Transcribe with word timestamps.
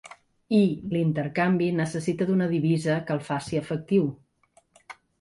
I 0.59 0.61
l’intercanvi 0.93 1.69
necessita 1.81 2.29
d’una 2.31 2.51
divisa 2.57 2.99
que 3.07 3.19
el 3.19 3.25
faci 3.31 3.63
efectiu. 3.63 4.13